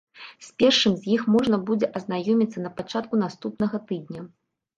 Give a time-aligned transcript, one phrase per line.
[0.45, 4.27] З першым з іх можна будзе азнаёміцца на пачатку наступнага тыдня.